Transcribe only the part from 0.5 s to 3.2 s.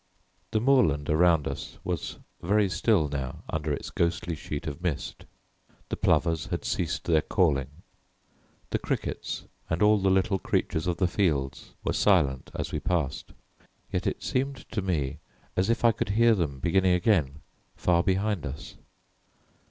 moorland around us was very still